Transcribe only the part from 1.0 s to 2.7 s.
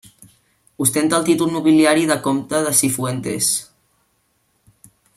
el títol nobiliari de comte